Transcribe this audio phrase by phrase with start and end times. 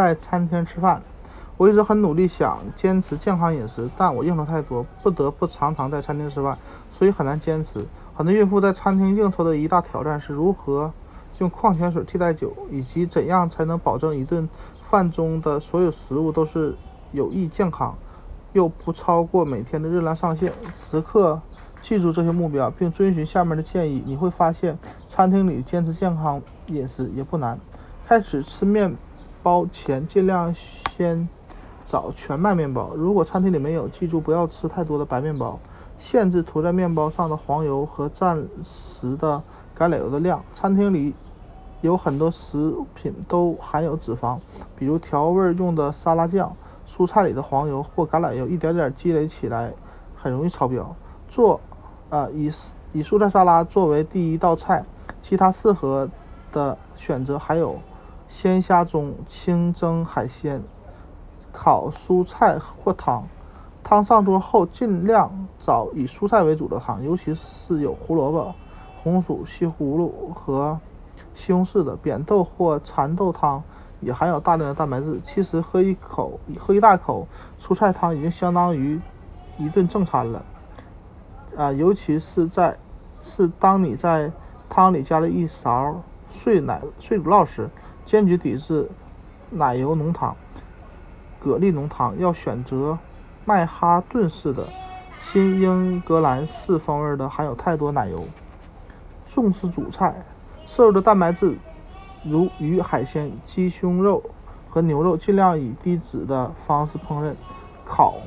[0.00, 1.02] 在餐厅吃饭。
[1.58, 6.56] 我一直很努力想坚持健康饮食，但我应酬太多，不得不常常在餐厅吃饭，
[6.90, 7.84] 所以很难坚持。
[8.14, 10.90] 很多孕妇在餐厅应酬的一大挑战是如何
[11.38, 14.48] 用矿泉水替代酒，以及怎样才能保证一顿
[14.80, 16.74] 饭中的所有食物都是
[17.12, 17.94] 有益健康，
[18.54, 20.50] 又不超过每天的热量上限。
[20.70, 21.38] 时刻
[21.82, 27.58] 记住这些目标，并遵循下面的建议，你会发现餐厅里坚持健康饮食也不难。
[28.06, 28.96] 开始吃面
[29.42, 31.28] 包前，尽量先
[31.84, 32.90] 找全麦面包。
[32.94, 35.58] 如果餐厅里没有，记住不要吃太多的白面包。
[35.98, 39.42] 限制涂在面包上的黄油和暂时的
[39.76, 40.42] 橄榄油的量。
[40.54, 41.14] 餐厅里
[41.82, 44.38] 有很多食品都含有脂肪，
[44.76, 46.56] 比如调味用的沙拉酱。
[46.88, 49.72] 蔬菜里的黄油或橄榄油一点点积累起来，
[50.16, 50.94] 很容易超标。
[51.28, 51.60] 做，
[52.08, 52.50] 呃，以
[52.92, 54.84] 以蔬菜沙拉作为第一道菜。
[55.22, 56.08] 其他适合
[56.50, 57.78] 的选择还有
[58.30, 60.62] 鲜虾中清蒸海鲜、
[61.52, 63.24] 烤蔬菜或汤。
[63.82, 68.54] 汤上桌后，尽量找以蔬菜为主的汤，尤其是有胡萝卜、
[69.02, 70.78] 红薯、西葫芦和
[71.34, 73.62] 西红柿的扁豆或蚕豆汤，
[74.00, 75.20] 也含有大量的蛋白质。
[75.24, 77.26] 其实喝一口、喝一大口
[77.60, 79.00] 蔬菜汤已经相当于
[79.58, 80.42] 一顿正餐了。
[81.56, 82.78] 啊，尤其是在
[83.22, 84.30] 是当你在
[84.68, 86.00] 汤里加了一勺
[86.30, 87.68] 碎奶、碎乳酪时，
[88.06, 88.88] 坚决抵制
[89.50, 90.36] 奶油浓汤、
[91.40, 92.98] 蛤蜊浓汤，要选择。
[93.46, 94.68] 麦哈顿式的、
[95.20, 98.22] 新英格兰式风味的，含有太多奶油。
[99.26, 100.14] 重视主菜，
[100.66, 101.56] 摄入的蛋白质
[102.22, 104.22] 如鱼、海鲜、鸡胸肉
[104.68, 107.34] 和牛肉，尽量以低脂的方式烹饪，
[107.84, 108.18] 烤、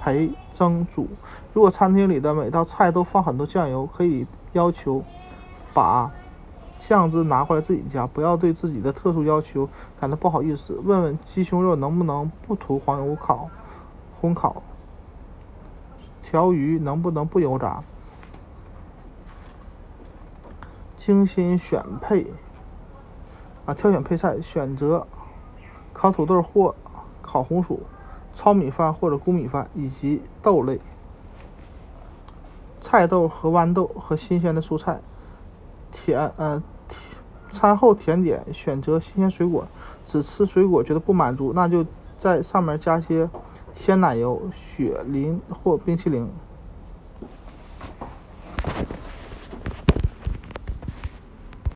[0.00, 1.08] 培、蒸、煮。
[1.52, 5.02] 如果餐厅里的每道菜都放很多酱油，可以要求
[5.72, 6.10] 把
[6.88, 9.68] 酱汁拿过来自己加，不要对自己的特殊要求
[10.00, 10.80] 感到不好意思。
[10.84, 13.50] 问问鸡胸肉能不能不涂黄油烤。
[14.22, 14.62] 烘烤，
[16.22, 17.82] 条鱼能不能不油炸？
[20.96, 22.26] 精心选配
[23.66, 25.06] 啊，挑选配菜，选择
[25.92, 26.74] 烤土豆或
[27.20, 27.80] 烤红薯，
[28.34, 30.80] 糙米饭或者谷米饭，以及豆类、
[32.80, 35.00] 菜豆和豌豆和新鲜的蔬菜。
[35.92, 36.62] 甜呃，
[37.52, 39.66] 餐后甜点选择新鲜水果，
[40.06, 41.84] 只吃水果觉得不满足，那就
[42.18, 43.28] 在上面加些。
[43.78, 46.26] 鲜奶油、雪梨或冰淇淋。